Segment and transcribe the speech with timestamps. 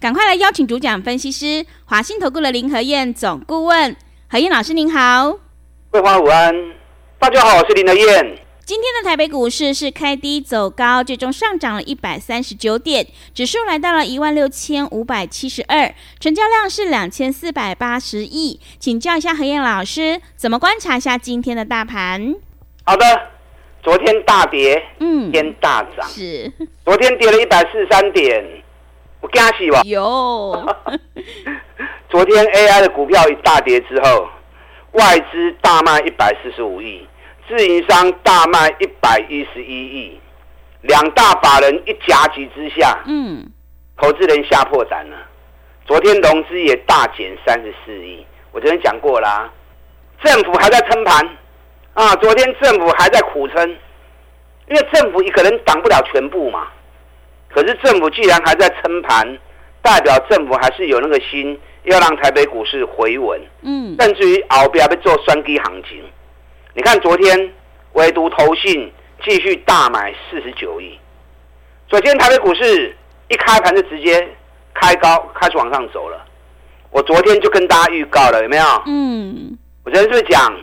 [0.00, 3.94] 赶快来邀请主讲分析师华信投顾的林和燕总顾问，
[4.30, 5.38] 何燕老师您好。
[5.90, 6.54] 桂花午安，
[7.18, 8.38] 大家好，我是林和燕。
[8.64, 18.58] 今天的台北股市是开低走高，最终上涨了一百三十九点，指数来到了一万六千五百七十二，成交量是两千四百八十亿。
[18.78, 22.36] 请教一下何燕老师，怎么观察一下今天的大盘？
[22.84, 23.04] 好的，
[23.82, 26.50] 昨天大跌，嗯，今天大涨，是，
[26.86, 28.62] 昨天跌了一百四十三点。
[29.20, 29.82] 我惊死吧！
[29.84, 30.76] 有，
[32.08, 34.28] 昨天 AI 的股票一大跌之后，
[34.92, 37.06] 外资大卖一百四十五亿，
[37.46, 40.20] 自营商大卖一百一十一亿，
[40.80, 43.46] 两大法人一夹击之下，嗯，
[43.98, 45.16] 投资人吓破胆了。
[45.86, 49.52] 昨天融资也大减三十四亿，我昨天讲过啦、啊，
[50.24, 51.28] 政府还在撑盘
[51.92, 53.68] 啊，昨天政府还在苦撑，
[54.68, 56.68] 因为政府一个人挡不了全部嘛。
[57.52, 59.38] 可是政府既然还在撑盘，
[59.82, 66.02] 代表政府还是有那个心要让台北股市回稳，嗯，甚至于后边要做双低行情。
[66.74, 67.52] 你看昨天
[67.94, 68.92] 唯独投信
[69.24, 70.96] 继续大买四十九亿，
[71.88, 72.96] 昨天台北股市
[73.28, 74.28] 一开盘就直接
[74.72, 76.24] 开高，开始往上走了。
[76.90, 78.64] 我昨天就跟大家预告了，有没有？
[78.86, 80.54] 嗯，我昨天是讲，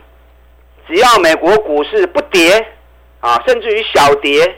[0.87, 2.65] 只要美国股市不跌
[3.19, 4.57] 啊，甚至于小跌。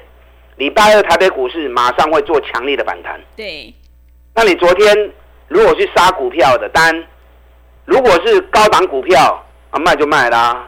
[0.60, 3.18] 礼拜二台北股市马上会做强力的反弹。
[3.38, 3.74] 对，
[4.36, 4.94] 那你昨天
[5.48, 6.94] 如果去杀股票的单，
[7.86, 10.68] 如果是高档股票啊，卖就卖啦，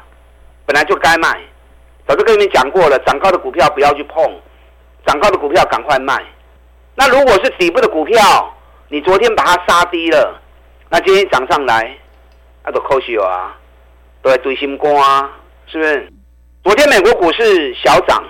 [0.65, 1.37] 本来就该卖。
[2.07, 4.23] 早就跟你们讲过了，涨高的股票不要去碰，
[5.05, 6.23] 涨高的股票赶快卖。
[6.95, 8.17] 那如果是底部的股票，
[8.87, 10.41] 你昨天把它杀低了，
[10.89, 11.97] 那今天涨上来，
[12.63, 13.57] 那都可惜啊，
[14.21, 15.29] 都在堆心肝啊，
[15.67, 16.09] 是不是？
[16.63, 18.23] 昨天美国股市小涨。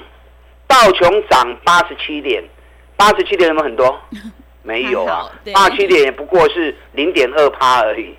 [0.71, 2.41] 道琼涨八十七点，
[2.95, 3.99] 八十七点有没有很多？
[4.63, 8.15] 没有啊，八十七点也不过是零点二趴而已。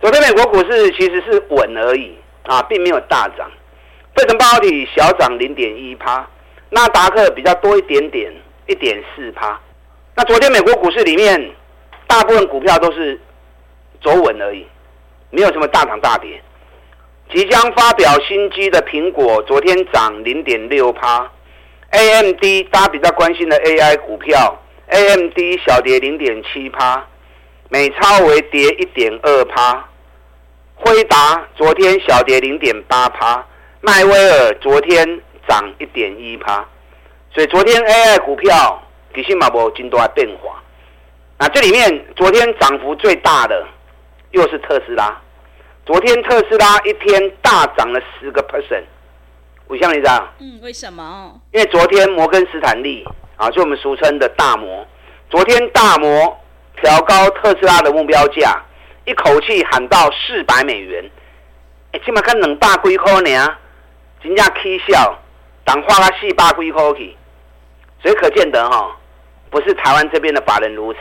[0.00, 3.50] 昨天美国股市其实是稳而已啊，并没有大涨。
[4.14, 6.24] 费城半导体小涨零点一趴，
[6.70, 8.32] 纳达克比较多一点点，
[8.68, 9.58] 一点四趴。
[10.14, 11.50] 那昨天美国股市里面，
[12.06, 13.18] 大部分股票都是
[14.00, 14.64] 走稳而已，
[15.30, 16.40] 没有什么大涨大跌。
[17.34, 21.28] 即将发表新机的苹果，昨天涨零点六趴。
[21.92, 24.58] AMD 大家比较关心的 AI 股票
[24.88, 27.04] ，AMD 小跌零点七趴，
[27.68, 29.84] 美超微跌一点二趴，
[30.74, 33.46] 辉达昨天小跌零点八趴，
[33.82, 36.66] 迈威尔昨天涨一点一趴，
[37.34, 38.82] 所以昨天 AI 股票
[39.14, 40.62] 其实嘛无真大变化。
[41.38, 43.66] 那这里面昨天涨幅最大的
[44.30, 45.20] 又是特斯拉，
[45.84, 48.84] 昨天特斯拉一天大涨了十个 percent。
[49.72, 51.32] 我像你这样，嗯，为什么？
[51.50, 53.02] 因为昨天摩根斯坦利
[53.38, 54.86] 啊，就我们俗称的大摩，
[55.30, 56.38] 昨天大摩
[56.82, 58.62] 调高特斯拉的目标价，
[59.06, 61.02] 一口气喊到四百美元。
[61.92, 63.48] 哎，起码看两百几块呢，
[64.22, 65.18] 真正起笑，
[65.64, 67.16] 当花了四百几块去，
[68.02, 68.94] 所以可见得哈，
[69.48, 70.98] 不是台湾这边的法人如此，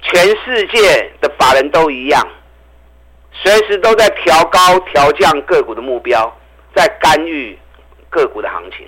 [0.00, 2.20] 全世界的法人都一样，
[3.32, 6.36] 随时都在调高、调降个股的目标，
[6.74, 7.56] 在干预。
[8.12, 8.86] 个股的行情，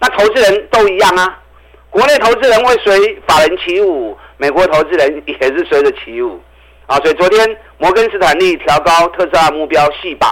[0.00, 1.38] 那投资人都一样啊。
[1.90, 6.40] 国内投资人会随法人起舞，美国投资人也是随着起舞
[6.86, 6.96] 啊。
[6.96, 10.28] 所以昨天摩根斯坦利调高特斯拉目标细把，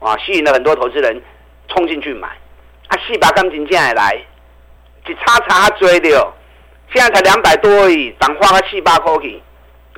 [0.00, 1.22] 啊，吸引了很多投资人
[1.68, 2.28] 冲进去买。
[2.88, 4.22] 啊，四百刚进进来，
[5.06, 6.32] 一叉叉追的哦，
[6.92, 9.40] 现在才两百多而已，当花了七八块去，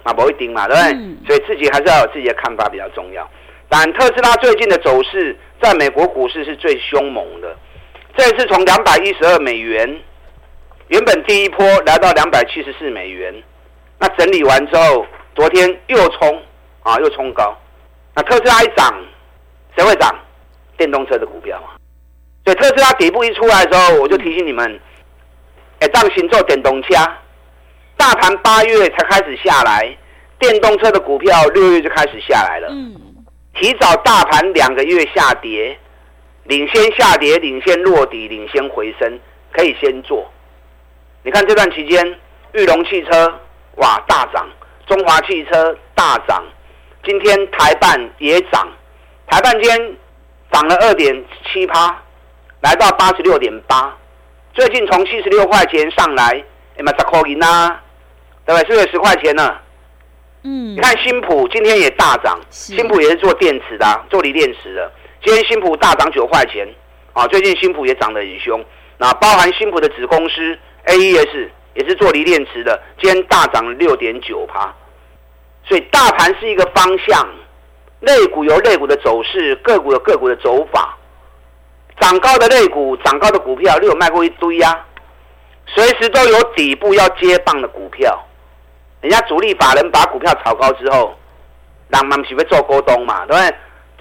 [0.04, 0.92] 啊，不一定嘛，对不对？
[0.92, 3.28] 嗯、所以自己还是要有自己的看法比较重要。
[3.68, 7.56] 但特斯拉最近的走势，在美国股市是最凶猛的。
[8.16, 10.00] 这次从两百一十二美元，
[10.88, 13.34] 原本第一波来到两百七十四美元，
[13.98, 16.42] 那整理完之后，昨天又冲
[16.84, 17.56] 啊，又冲高。
[18.14, 18.94] 那特斯拉一涨，
[19.76, 20.14] 谁会涨？
[20.76, 21.70] 电动车的股票嘛。
[22.44, 24.80] 所以特斯拉底部一出来的时候，我就提醒你们，
[25.80, 26.94] 哎，当行做电动车，
[27.96, 29.96] 大盘八月才开始下来，
[30.38, 32.68] 电动车的股票六月就开始下来了。
[32.70, 32.94] 嗯。
[33.54, 35.78] 提早大盘两个月下跌，
[36.44, 39.18] 领先下跌，领先落底，领先回升，
[39.52, 40.28] 可以先做。
[41.22, 42.04] 你看这段期间，
[42.52, 43.40] 裕隆汽车
[43.76, 44.46] 哇大涨，
[44.86, 46.44] 中华汽车大涨，
[47.04, 48.68] 今天台半也涨，
[49.28, 49.96] 台半间
[50.50, 51.96] 涨了二点七趴，
[52.60, 53.96] 来到八十六点八。
[54.52, 56.44] 最近从七十六块钱上来，
[56.76, 57.80] 哎嘛十块银呐，
[58.44, 58.68] 对不对？
[58.68, 59.56] 是不是十块钱呢？
[60.46, 64.92] 嗯，你看新普今天也大涨，新普也是做电池的、啊，做锂电池的。
[65.24, 66.68] 今天新普大涨九块钱，
[67.14, 68.62] 啊，最近新普也涨得很凶。
[68.98, 74.72] 那包含新普的子公司 AES 也是做锂电池的，今天大涨六点九趴。
[75.66, 77.26] 所以大盘是一个方向，
[78.00, 80.96] 类股有类股的走势，个股有个股的走法。
[82.00, 84.86] 涨高的类股，涨高的股票，你有卖过一堆呀、啊。
[85.66, 88.23] 随时都有底部要接棒的股票，
[89.04, 91.14] 人家主力法人把股票炒高之后，
[91.88, 93.54] 人们是会做股东嘛，对不对？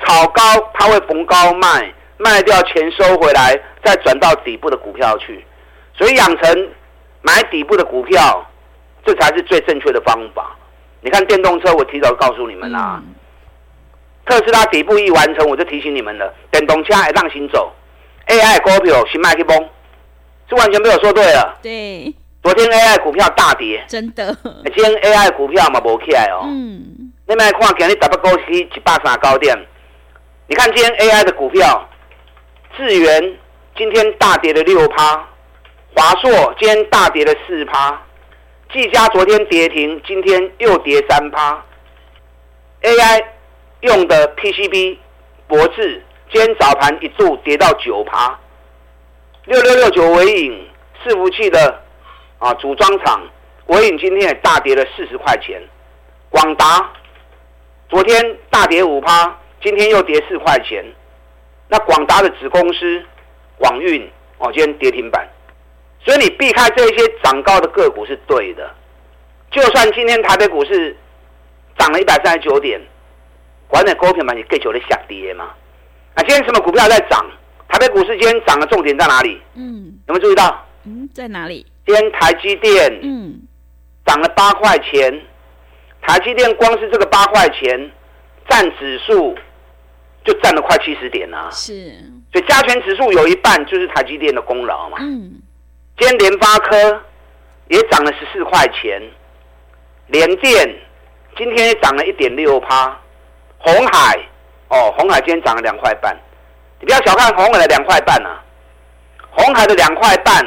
[0.05, 0.41] 炒高
[0.73, 3.53] 他会逢高卖，卖掉钱收回来，
[3.83, 5.45] 再转到底部的股票去。
[5.93, 6.69] 所以养成
[7.21, 8.49] 买底部的股票，
[9.05, 10.55] 这才是最正确的方法。
[11.01, 13.01] 你看电动车，我提早告诉你们啦。
[13.05, 13.13] 嗯、
[14.25, 17.73] 特斯拉底部一完成，我就提醒你们了，电动车还让行走。
[18.27, 19.69] AI 股票是卖去崩，
[20.47, 21.59] 是完全没有说对了。
[21.61, 24.35] 对，昨天 AI 股票大跌，真的。
[24.75, 26.43] 今天 AI 股票嘛没起来哦。
[26.43, 27.11] 嗯。
[27.25, 29.57] 你们来看，今日台北股市一百三高点，
[30.47, 31.87] 你看今天 AI 的股票，
[32.77, 33.37] 智源
[33.77, 35.25] 今天大跌了六趴，
[35.95, 38.01] 华硕今天大跌了四趴，
[38.73, 41.63] 技嘉昨天跌停，今天又跌三趴。
[42.81, 43.23] AI
[43.79, 44.97] 用的 PCB
[45.47, 46.03] 博智。
[46.31, 48.39] 今天早盘一度跌到九趴，
[49.45, 50.67] 六六六九尾影
[51.05, 51.79] 伺服器的
[52.43, 53.25] 啊组装厂，
[53.65, 55.61] 国影今天也大跌了四十块钱。
[56.29, 56.91] 广达
[57.87, 60.83] 昨天大跌五趴，今天又跌四块钱。
[61.69, 63.01] 那广达的子公司
[63.57, 64.05] 广运
[64.39, 65.25] 哦，今天跌停板。
[66.03, 68.69] 所以你避开这些涨高的个股是对的。
[69.49, 70.97] 就算今天台北股市
[71.77, 72.81] 涨了一百三十九点，
[73.69, 75.45] 管你股票嘛，你更久的下跌嘛。
[76.15, 77.25] 啊，今天什么股票在涨？
[77.69, 79.41] 台北股市今天涨的重点在哪里？
[79.55, 80.65] 嗯，有没有注意到？
[80.83, 81.65] 嗯，在哪里？
[81.85, 83.41] 今天台积电嗯
[84.05, 85.21] 涨了八块钱，
[86.01, 87.91] 台积电光是这个八块钱
[88.49, 89.35] 占指数
[90.23, 91.49] 就占了快七十点啊。
[91.51, 91.91] 是，
[92.31, 94.97] 所以加权指数有一半就是台积电的功劳嘛。
[94.99, 95.41] 嗯，
[95.97, 97.01] 今天联发科
[97.69, 99.01] 也涨了十四块钱，
[100.07, 100.75] 联电
[101.37, 102.99] 今天也涨了一点六趴，
[103.57, 104.19] 红海。
[104.69, 106.17] 哦，红海今天涨了两块半，
[106.79, 108.41] 你不要小看红海的两块半啊！
[109.29, 110.43] 红海的两块半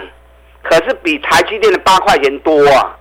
[0.68, 2.96] 可是比台积电的八块钱多啊！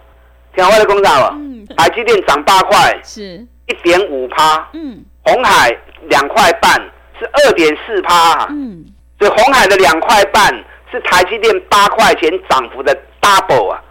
[0.55, 3.45] 听我的公仔了，嗯、台积电涨八块，是。
[3.67, 6.71] 一点五趴，嗯，红海两块半
[7.19, 8.85] 是二点四趴，嗯，
[9.17, 10.53] 所以红海的两块半
[10.91, 13.81] 是台积电八块钱涨幅的 double 啊！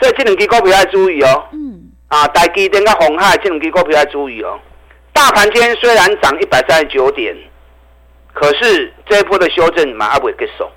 [0.00, 4.56] 所以这两支股票要注意哦，嗯，啊，台积电跟红海这两支股票要注意哦。
[5.12, 7.36] 大盘今天虽然涨一百三十九点，
[8.32, 10.70] 可是这一波的修正马上不会结束，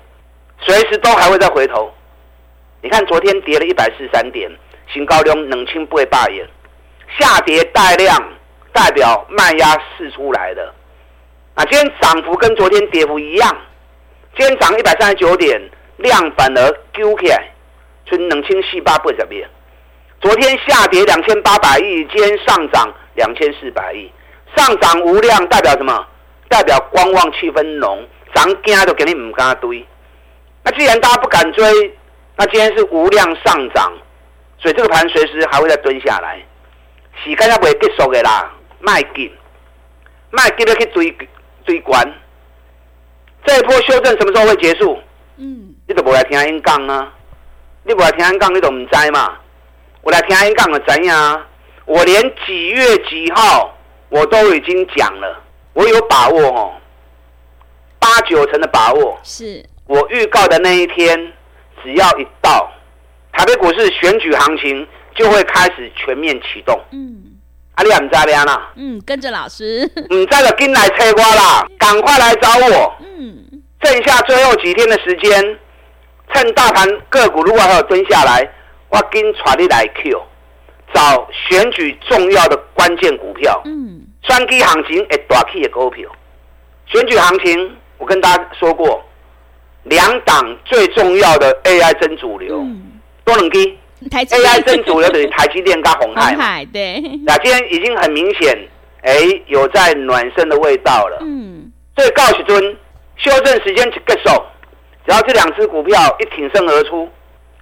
[0.62, 1.90] 随时都还会再回头。
[2.82, 4.50] 你看昨天跌了一百四十三点，
[4.92, 6.46] 新高量冷清不会罢演，
[7.18, 8.16] 下跌带量
[8.72, 10.72] 代表卖压释出来的。
[11.54, 13.56] 啊，今天涨幅跟昨天跌幅一样，
[14.36, 15.60] 今天涨一百三十九点，
[15.96, 17.50] 量反而揪起来，
[18.04, 19.48] 就冷清细八不怎么样。
[20.20, 24.10] 昨天下跌两千八百亿，今天上涨两千四百亿。
[24.56, 26.06] 上涨无量代表什么？
[26.48, 29.84] 代表观望气氛浓，涨惊都给你唔敢追。
[30.62, 31.98] 那既然大家不敢追，
[32.36, 33.92] 那今天是无量上涨，
[34.58, 36.38] 所以这个盘随时还会再蹲下来。
[37.24, 39.32] 时间也不会结束的啦，卖紧，
[40.30, 41.16] 卖紧要去追
[41.64, 42.04] 追关。
[43.44, 44.98] 这一波修正什么时候会结束？
[45.36, 47.12] 嗯，你都不来听演讲啊？
[47.84, 49.38] 你不来听演讲，你都唔知嘛？
[50.02, 51.46] 我来听演讲就知呀。
[51.84, 53.72] 我连几月几号？
[54.08, 56.74] 我都已经讲了，我有把握哦，
[57.98, 59.18] 八九成的把握。
[59.24, 61.32] 是我预告的那一天，
[61.86, 62.68] 只要一到，
[63.32, 66.76] 台北股市选举行情就会开始全面启动。
[66.90, 67.22] 嗯，
[67.76, 68.72] 阿里唔在边啦？
[68.74, 69.88] 嗯，跟着老师。
[70.10, 72.96] 唔在了，跟来催瓜啦，赶快来找我。
[72.98, 75.58] 嗯，剩下最后几天的时间，
[76.34, 78.42] 趁大盘个股如果还有蹲下来，
[78.88, 80.20] 我跟传你来 Q。
[80.94, 86.10] 找选举重要的关键股票，嗯，双基行情会，大 K 的股票，
[86.86, 89.04] 选举行情我跟大家说过，
[89.88, 92.64] 两档最重要的 AI 真主流，
[93.24, 93.78] 多能基
[94.10, 98.56] ，AI 真主流等于台积电跟鸿海，鸿海对，那今天已经很明显，
[99.02, 102.76] 哎、欸，有在暖身的味道了，嗯，所以告诉尊，
[103.16, 104.42] 修正时间结束，
[105.06, 107.08] 只要这两只股票一挺身而出，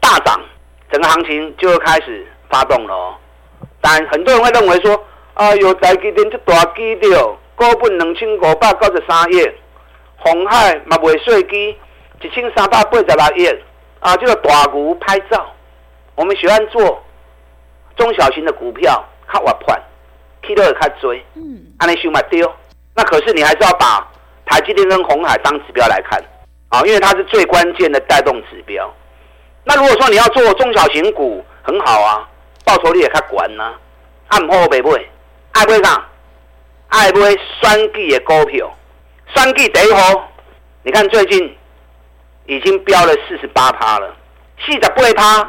[0.01, 0.41] 大涨，
[0.91, 3.15] 整个行情就会开始发动了哦。
[3.83, 4.99] 但很多人会认为说，
[5.35, 9.47] 啊，有台积电这大机了，股本两千五百九十三亿，
[10.17, 11.77] 鸿海嘛未税基
[12.25, 13.47] 一千三百八十六亿，
[14.01, 15.47] 啊，这个大牛拍照。
[16.15, 17.03] 我们喜欢做
[17.97, 19.77] 中小型的股票，较活泼，
[20.43, 22.41] 去到也较追，嗯，安尼想嘛对。
[22.95, 24.11] 那可是你还是要把
[24.47, 26.19] 台积电跟红海当指标来看，
[26.71, 28.91] 啊，因为它是最关键的带动指标。
[29.65, 32.27] 那如果说你要做中小型股，很好啊，
[32.65, 33.75] 报酬率也较悬呐，
[34.29, 35.05] 按好买买，
[35.53, 36.03] 爱买啥？
[36.89, 37.21] 爱买
[37.61, 38.75] 选举的股票，
[39.35, 40.27] 选举第一号，
[40.85, 41.55] 你看最近
[42.47, 44.15] 已经飙了四十八趴了，
[44.65, 45.41] 四十八趴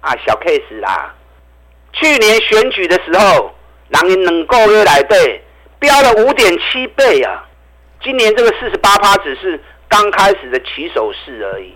[0.00, 1.14] 啊，小 case 啦。
[1.92, 3.54] 去年选举的时候，
[3.88, 5.42] 人因两个月来对
[5.78, 7.44] 飙了五点七倍啊，
[8.02, 11.74] 今年这个四十八趴只是刚开始的起手式而已。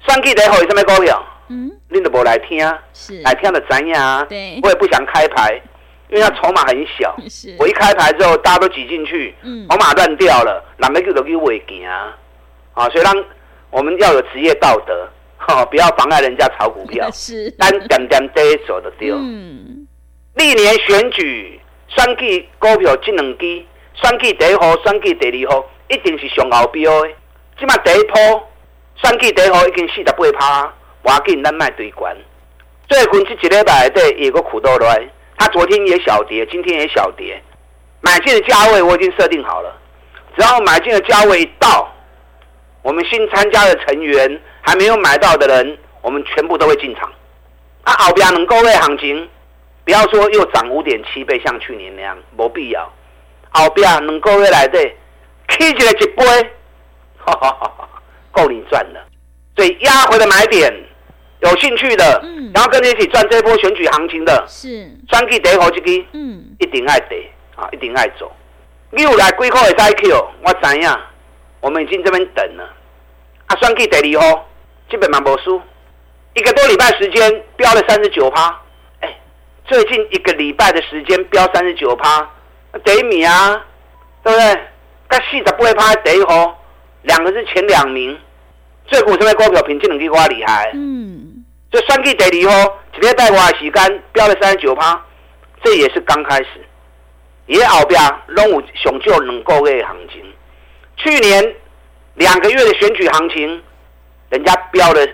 [0.00, 1.24] 算计得好有什么股票？
[1.48, 2.58] 嗯，你都不来听，
[2.92, 4.26] 是来听的怎样？
[4.28, 5.60] 对，我也不想开牌，
[6.08, 7.16] 因为它筹码很小。
[7.28, 12.14] 是，我一开牌之后，大家都挤进去，嗯，筹码乱掉了，哪没个都给违建啊？
[12.74, 13.24] 啊，所以让
[13.70, 17.08] 我们要有职业道德， 哈，不要妨碍人家炒股票。
[17.12, 19.14] 是，单点点对手的丢。
[19.16, 19.86] 嗯，
[20.34, 27.08] 历年选举选举股票这两支，选举第一号，选举第二号，一定是上后标的。
[27.58, 28.44] 起码第一波。
[29.00, 32.16] 选举第一号已经四十八趴，我要给你咱卖对关。
[32.88, 37.40] 最近这几礼拜对有个苦豆来，他昨天也小跌，今天也小跌。
[38.00, 39.72] 买进的价位我已经设定好了，
[40.36, 41.88] 只要买进的价位一到，
[42.88, 47.12] 我们新参加的成员还没有买到的人，我们全部都会进场。
[47.82, 49.28] 啊，后边能够位行情，
[49.84, 52.90] 不要说又涨五点七倍，像去年那样，没必要。
[53.50, 54.96] 后边能够位来对，
[55.50, 56.24] 起起来一杯，
[57.18, 57.88] 哈哈哈哈。
[58.30, 59.06] 够你赚了，
[59.54, 60.72] 所以压回的买点，
[61.40, 68.32] 有兴趣的，嗯，然后跟你一起赚这波选举行情的，是，选举第一号这支，嗯，一定爱得啊，一定爱走。
[68.92, 70.90] 你有来几块的再 Q，我知影，
[71.60, 72.76] 我们已经这边等了。
[73.48, 74.48] 啊，算计第二号，
[74.88, 75.60] 基本上无输，
[76.34, 78.58] 一个多礼拜时间飙了三十九趴，
[79.00, 79.20] 哎，
[79.66, 82.30] 最近一个礼拜的时间飙三十九趴，
[82.84, 83.64] 第一名啊，
[84.22, 84.54] 对不对？
[85.10, 86.54] 甲四十八趴第一号。
[87.02, 88.18] 两个是前两名，
[88.86, 90.70] 最股什么股票品质能力瓜厉害？
[90.74, 95.00] 嗯，就算计第二号，直接带我时间飙了三十九趴，
[95.62, 96.48] 这也是刚开始。
[97.46, 100.22] 也后边拢有上少两个月行情，
[100.96, 101.54] 去年
[102.18, 103.62] 两个月的选举行情，
[104.30, 105.06] 人家飙了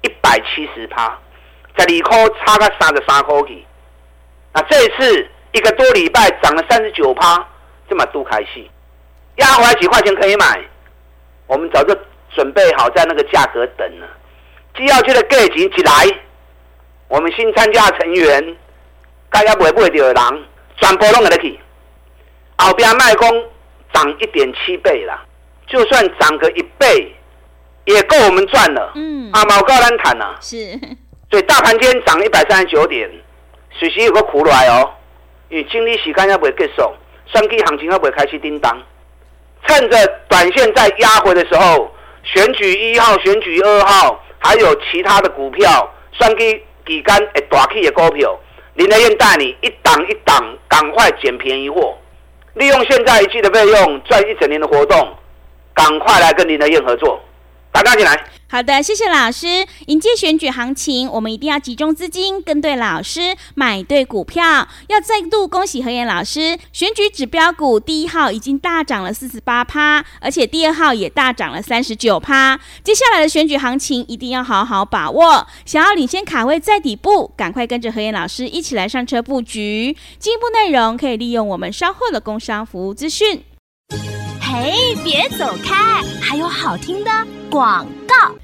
[0.00, 1.18] 一百七十趴，
[1.76, 3.64] 在二块差个三十三块去。
[4.54, 7.46] 那这一次一个多礼拜涨了三十九趴，
[7.90, 8.70] 这么多开戏，
[9.36, 10.60] 压回来几块钱可以买。
[11.46, 11.94] 我们早就
[12.34, 14.08] 准备好在那个价格等了，
[14.72, 16.18] 只要这个价钱一来，
[17.08, 18.56] 我们新参加的成员，
[19.28, 20.44] 该要不会不会的人，
[20.78, 21.60] 全部拢给他去。
[22.56, 23.44] 后边卖空
[23.92, 25.26] 涨一点七倍了，
[25.70, 27.14] 就算涨个一倍，
[27.84, 28.92] 也够我们赚了。
[28.96, 30.34] 嗯，啊，毛高单谈呐。
[30.40, 30.78] 是。
[31.30, 33.08] 所以大盘今天涨一百三十九点，
[33.78, 34.90] 水时有个苦来哦，
[35.48, 36.92] 因为经理时间要不会结束，
[37.26, 38.76] 选举行情要不会开始叮当。
[39.68, 48.36] 趁着短线在压回的时候，选举一号、选举二号，还有其他的股票，算给底干会大起的股票，
[48.74, 51.96] 林德燕带你一档一档赶快捡便宜货，
[52.54, 55.16] 利用现在一季的费用赚一整年的活动，
[55.74, 57.20] 赶快来跟林德燕合作。
[57.72, 58.24] 打大进来。
[58.48, 59.64] 好的，谢谢老师。
[59.86, 64.66] 迎接选举行情，我们一定要集中资金，跟对老师，买对股票。
[64.88, 72.58] 要再度恭喜何燕老师，选举指标股第一号已经大涨了四十八趴，而且第二号也大涨了三十九趴。
[72.82, 75.46] 接下来的选举行情一定要好好把握。
[75.64, 79.96] 想要领先卡位在底部，赶快跟着何燕老师一起来上车布局。
[80.18, 83.44] 进一步内容可以利用我们稍后的工商服务资讯。
[84.52, 87.10] 嘿，别走开，还有好听的
[87.48, 88.34] 广告。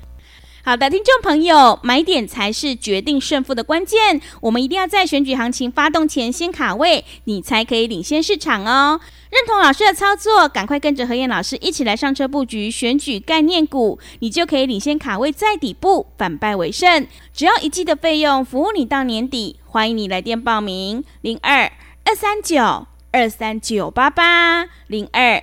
[0.62, 4.20] 好的，听众朋友，买点才是决定胜负的关键。
[4.40, 9.00] 我们一定要在选举行情发动前先卡位，你才可以领先市场哦。
[9.30, 17.04] 认同老师的操作，赶快跟着何燕老师一起来上车布局选举概念股，你就可以领先卡位在底部，反败为胜。
[17.34, 19.56] 只要一季的费用，服务你到年底。
[19.64, 21.72] 欢迎你来电报名：零二
[22.04, 25.42] 二三九二三九八八零二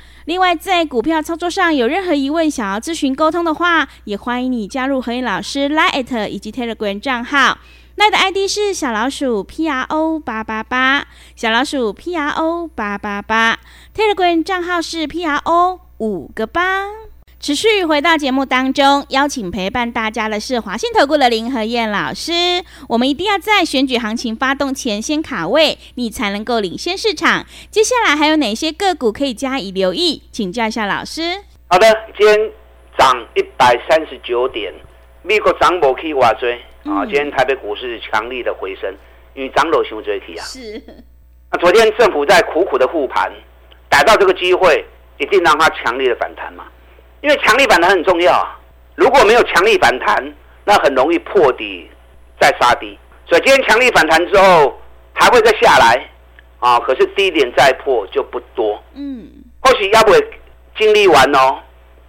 [0.31, 7.57] 另外，在股票操作上有任何疑问，想要咨询沟通的话，也欢迎你加入何燕老师 Line 以及 Telegram 账号。
[7.97, 13.59] Line 的 ID 是小老鼠 P R O 八八八，小老鼠 P R O 八八八。
[13.93, 17.00] Telegram 账号是 P R O 五个八。
[17.41, 22.31] 持续回到节目当中，邀请陪伴大家的是华信投顾的林和燕老师。
[22.87, 27.43] 我们一定要在选举行情发动前先卡位，你才能够领先市场。
[27.71, 30.21] 接下来还有哪些个股可以加以留意？
[30.31, 31.41] 请教一下老师。
[31.67, 32.51] 好的，今天
[32.95, 34.71] 涨一百三十九点，
[35.23, 37.03] 美国涨不去挖追啊。
[37.05, 38.95] 今天台北股市强力的回升，
[39.33, 40.45] 因为涨楼熊追起啊。
[40.45, 40.79] 是。
[41.51, 43.31] 那昨天政府在苦苦的护盘，
[43.89, 44.85] 逮到这个机会，
[45.17, 46.65] 一定让它强烈的反弹嘛。
[47.21, 48.59] 因为强力反弹很重要啊！
[48.95, 50.33] 如果没有强力反弹，
[50.65, 51.89] 那很容易破底
[52.39, 52.97] 再杀低。
[53.27, 54.79] 所以今天强力反弹之后，
[55.13, 56.09] 还会再下来
[56.59, 56.79] 啊！
[56.79, 58.81] 可是低点再破就不多。
[58.95, 59.29] 嗯，
[59.61, 60.19] 或许要不会
[60.77, 61.59] 经历完哦。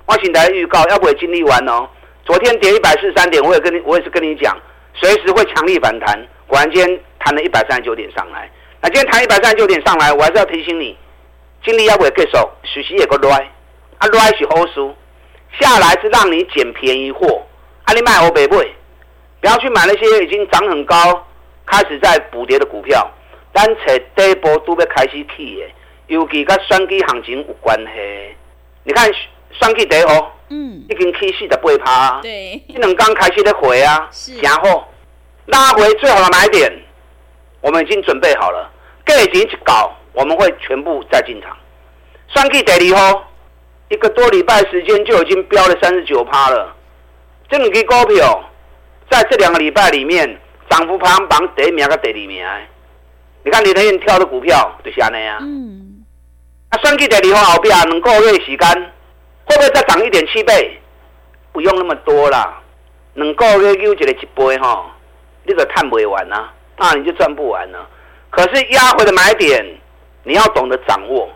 [0.06, 1.86] 我请大家预告要不会经历完哦。
[2.24, 4.56] 昨天跌一百四十三点，我也跟你，我也是跟你讲，
[4.94, 6.26] 随时会强力反弹。
[6.46, 8.50] 果然今天弹了一百三十九点上来。
[8.80, 10.96] 那今天弹一百三十九点上来，我还是要提醒你，
[11.64, 13.50] 经历要不会结束，随时也个来，
[13.98, 14.94] 啊来是好事。
[15.60, 17.42] 下来是让你捡便宜货，
[17.84, 18.56] 啊，你卖欧北贝，
[19.40, 21.26] 不要去买那些已经涨很高、
[21.66, 23.08] 开始在补跌的股票。
[23.52, 25.70] 单扯第一波都要开始起的，
[26.06, 28.34] 尤其跟选举行情有关系。
[28.84, 29.06] 你看
[29.50, 34.08] 选举第一波，嗯，已经起四十八趴，对，这两刚开始的回啊，
[34.40, 34.88] 然后
[35.46, 36.72] 拉回最好的买点，
[37.60, 38.70] 我们已经准备好了，
[39.04, 41.54] 价钱一搞，我们会全部再进场。
[42.28, 43.24] 选举第二波。
[43.92, 46.74] 一个多礼拜时间就已经飙了三十九趴了，
[47.50, 48.42] 这两支股票
[49.10, 52.42] 在这两个礼拜里面涨幅排行榜第一名跟第二名。
[53.44, 55.38] 你看林德燕挑的股票就是这样啊。
[55.42, 56.02] 嗯。
[56.70, 58.92] 啊，算计第二号后边两个月时间
[59.44, 60.80] 会不会再涨一点七倍？
[61.52, 62.62] 不用那么多啦，
[63.12, 64.86] 两个月又一个一倍哈，
[65.44, 67.86] 你就赚不完呐，那你就赚不完了。
[68.30, 69.62] 可是压回的买点
[70.22, 71.28] 你要懂得掌握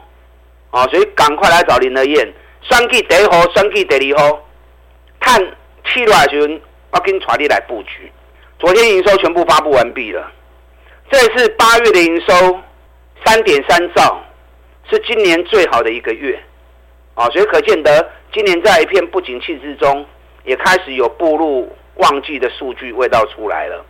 [0.71, 2.33] 啊，所以赶快来找林德燕。
[2.69, 4.41] 选举第一号，选举第二号，
[5.21, 5.41] 看
[5.85, 8.11] 七月的时候，我跟传你来布局。
[8.59, 10.33] 昨天营收全部发布完毕了，
[11.11, 12.61] 这是八月的营收
[13.25, 14.21] 三点三兆，
[14.91, 16.43] 是今年最好的一个月
[17.15, 17.29] 啊！
[17.31, 20.05] 所以可见得今年在一片不景气之中，
[20.45, 23.85] 也开始有步入旺季的数据味道出来了。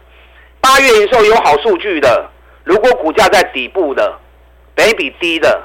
[0.60, 2.28] 八月营收有好数据的，
[2.64, 4.18] 如果股价在底部的，
[4.74, 5.62] 本益比低的，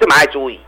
[0.00, 0.58] 就蛮爱注意。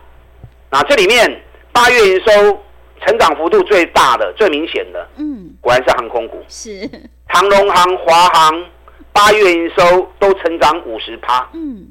[0.69, 1.41] 那这里面。
[1.75, 2.63] 八月营收
[3.05, 6.89] 成长幅度最大的、最明显的，嗯，果然是航空股，是。
[7.27, 8.65] 长荣航、华航，
[9.11, 11.85] 八月营收都成长五十趴，嗯，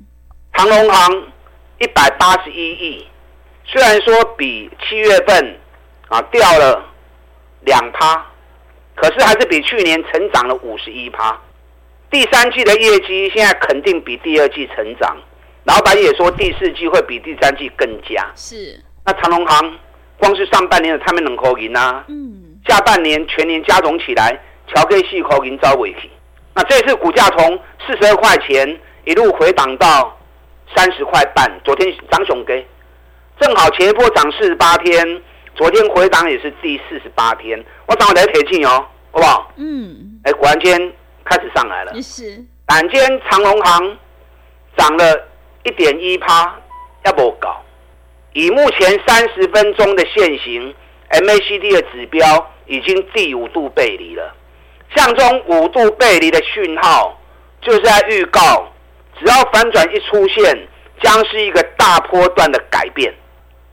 [0.55, 1.23] 长荣航
[1.81, 3.07] 一百八十一亿，
[3.67, 5.61] 虽然说比七月份
[6.09, 6.83] 啊掉了
[7.67, 8.25] 两趴，
[8.95, 11.39] 可是还是比去年成长了五十一趴。
[12.11, 15.15] 第三季的业绩现在肯定比第二季成长，
[15.65, 18.81] 老板也说第四季会比第三季更佳，是。
[19.05, 19.79] 那长隆行
[20.19, 26.11] 光是上半年的他们能扣银啊，嗯，下半年全年加总起来，乔克系扣银遭尾期。
[26.55, 30.17] 那这次股价从四十二块钱一路回档到
[30.75, 32.67] 三十块半，昨天涨熊给，
[33.39, 35.23] 正好前一波涨四十八天，
[35.55, 39.53] 昨天回档也是第四十八天，我涨我来铁气哦，好不好？
[39.57, 40.93] 嗯，哎，果然间
[41.25, 42.43] 开始上来了，是。
[42.67, 43.99] 但今天长隆行
[44.77, 45.29] 涨了
[45.65, 46.55] 一点一趴，
[47.05, 47.63] 要不搞？
[48.35, 50.75] 以目前三十分钟的线型
[51.11, 52.21] ，MACD 的指标
[52.67, 54.35] 已经第五度背离了。
[54.95, 57.19] 像这种五度背离的讯号，
[57.63, 58.69] 就是在预告，
[59.19, 60.69] 只要反转一出现，
[61.01, 63.15] 将是一个大波段的改变。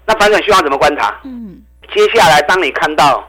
[0.06, 1.20] 那反转讯号怎么观察？
[1.24, 1.62] 嗯，
[1.94, 3.28] 接下来当你看到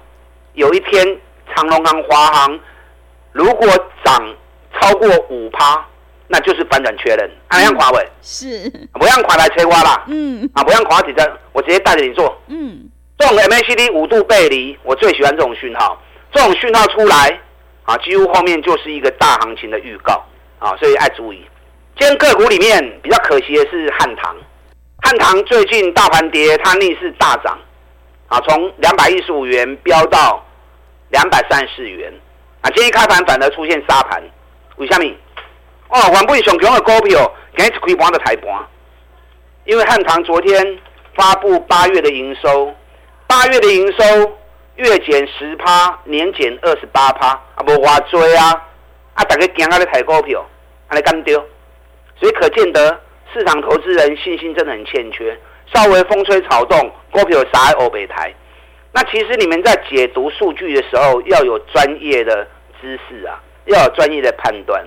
[0.54, 1.18] 有一天
[1.54, 2.60] 长隆行、华航
[3.32, 3.68] 如果
[4.04, 4.36] 涨
[4.78, 5.86] 超过五趴。
[6.32, 16.00] 那就是反转确认，啊，样跨位是，不让垮来催瓜啦，嗯，啊，不让垮几针，我直接带着你做，嗯，这种 MACD 五度背离，我最喜欢这种讯号，
[16.32, 17.38] 这种讯号出来，
[17.84, 20.24] 啊，几乎后面就是一个大行情的预告，
[20.58, 21.44] 啊，所以爱注意。
[21.98, 24.34] 今天个股里面比较可惜的是汉唐，
[25.02, 27.58] 汉唐最近大盘跌，它逆势大涨，
[28.28, 30.42] 啊，从两百一十五元飙到
[31.10, 32.10] 两百三十四元，
[32.62, 34.22] 啊，今天一开盘反而出现杀盘，
[34.76, 35.04] 为什么？
[35.92, 38.66] 哦，原本上强的股票，今日开盘就抬盘，
[39.66, 40.78] 因为汉唐昨天
[41.14, 42.72] 发布八月的营收，
[43.26, 44.32] 八月的营收
[44.76, 48.64] 月减十趴，年减二十八趴，啊，无偌多啊，
[49.12, 50.42] 啊，大家惊啊咧抬股票，
[50.88, 51.38] 啊，你敢丢？
[52.18, 52.98] 所以可见得
[53.34, 55.38] 市场投资人信心真的很欠缺，
[55.74, 58.34] 稍微风吹草动，股票杀欧北台。
[58.92, 62.48] 那其实你们在解读数据的时候，要有专业的
[62.80, 64.82] 知识啊，要有专业的判断。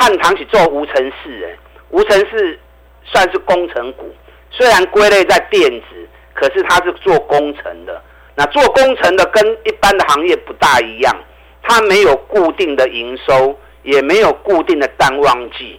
[0.00, 1.58] 汉唐是做无尘室，哎，
[1.90, 2.58] 无尘室
[3.04, 4.10] 算是工程股，
[4.50, 8.02] 虽然归类在电子，可是它是做工程的。
[8.34, 11.14] 那做工程的跟一般的行业不大一样，
[11.62, 15.78] 它没有固定的营收，也没有固定的淡旺季，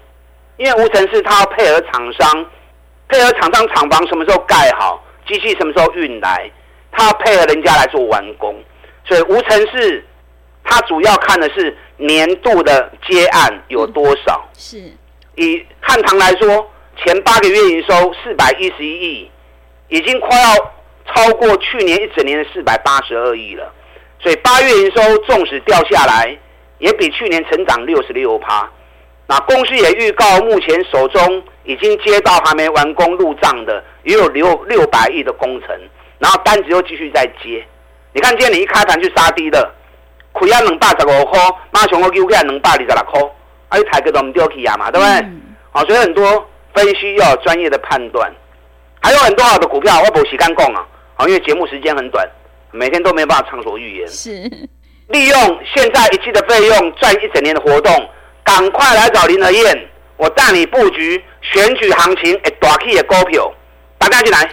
[0.57, 2.45] 因为无尘室它要配合厂商，
[3.07, 6.47] 配合厂商厂房什么时候盖好，机器什么时候运来。
[6.91, 8.53] 它要配合人家来做完工，
[9.05, 10.05] 所以无尘室，
[10.63, 14.47] 他主要看的是年度的接案有多少。
[14.57, 14.77] 是，
[15.35, 19.31] 以汉唐来说，前八个月营收四百一十一亿，
[19.89, 20.53] 已经快要
[21.13, 23.71] 超过去年一整年的四百八十二亿了。
[24.19, 26.37] 所以八月营收纵使掉下来，
[26.77, 28.69] 也比去年成长六十六趴。
[29.27, 35.69] 那公司也预告，目前手中已经接到还没完工入账的，也有六六百亿的工程。
[36.19, 37.65] 然后单子又继续在接，
[38.13, 39.73] 你看今天你一开盘去杀低的，
[40.33, 41.39] 亏啊两百十五块，
[41.71, 43.21] 马上我丢给两百二十六块，
[43.69, 45.13] 啊，一抬个都唔掉起啊嘛，对不对？
[45.71, 48.31] 好、嗯，所以很多分析要有专业的判断，
[49.01, 52.27] 还有很多好的股票，我没时间讲啊，好，因为节目时间很短，
[52.71, 54.07] 每天都没办法畅所欲言。
[54.07, 54.31] 是，
[55.07, 58.09] 利用现在一期的费用赚一整年的活动，
[58.43, 63.51] 赶快来找林和燕，我带你布局选举行情诶大起的股票，
[63.97, 64.49] 大家进来。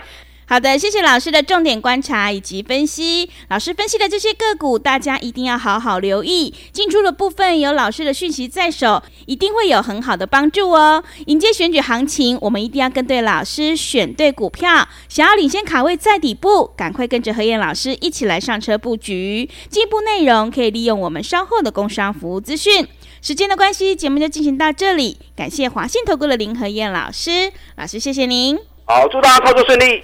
[0.50, 3.28] 好的，谢谢老师的重点观察以及分析。
[3.50, 6.54] 老师分析的这些个股，大家一定要好好留意。
[6.72, 11.04] 进出的部分有老师的讯息在手，一定会有很好的帮助哦。
[11.26, 14.88] 迎接选举行情，我们一定要跟对老师，选对股票。
[15.06, 19.50] 想要领先卡位在底部，赶快跟着何燕老师一起来上车布局。
[19.68, 22.88] 进一步内容可以利用我们稍后的工商服务资讯。
[23.20, 25.18] 时间的关系，节目就进行到这里。
[25.36, 28.58] 感谢华信投顾的林和燕老师，老师谢谢您。
[28.90, 30.02] 好，祝大家操作顺利。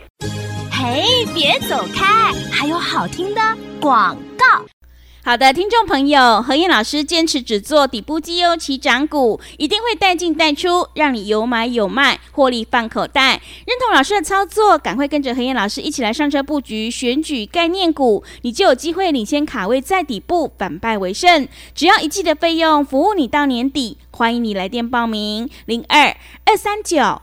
[0.71, 3.41] 嘿，别走开，还有好听的
[3.81, 4.45] 广告。
[5.25, 13.41] 好的，听众朋友，何燕老师坚持只做底部绩优起涨股，一定会带进带出，让你有买有卖，获利放口袋。
[13.67, 21.49] 认同老师的操作，赶快跟着何燕老师一起来上车布局选举概念股，你就有机会领先卡位在底部，反败为胜。
[21.75, 23.97] 只要一季的费用，服务你到年底。
[24.11, 27.23] 欢迎你来电报名：零二二三九。